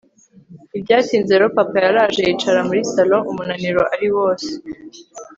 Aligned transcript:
ntibyatinze 0.69 1.31
rero 1.35 1.47
papa 1.57 1.77
yaraje 1.85 2.19
yicara 2.27 2.59
muri 2.67 2.81
salon 2.93 3.23
umunaniro 3.31 3.81
ari 3.95 4.07
wose 4.15 4.49